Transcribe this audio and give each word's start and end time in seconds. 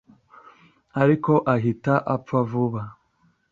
ariko 1.01 1.31
ahita 1.55 1.93
apfa 2.15 2.37
vuba 2.49 2.81